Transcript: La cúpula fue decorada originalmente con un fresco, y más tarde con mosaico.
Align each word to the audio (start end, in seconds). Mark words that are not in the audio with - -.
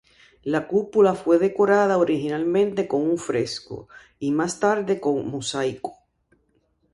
La 0.41 0.65
cúpula 0.67 1.13
fue 1.13 1.37
decorada 1.37 1.99
originalmente 1.99 2.87
con 2.87 3.03
un 3.07 3.19
fresco, 3.19 3.87
y 4.17 4.31
más 4.31 4.59
tarde 4.59 4.99
con 4.99 5.29
mosaico. 5.29 5.93